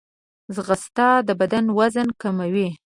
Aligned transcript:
ځغاسته 0.55 1.07
د 1.27 1.29
بدن 1.39 1.65
وزن 1.77 2.07
کموي 2.21 2.69